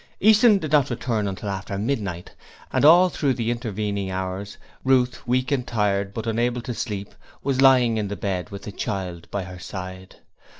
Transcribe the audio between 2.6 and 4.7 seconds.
and all through the intervening hours,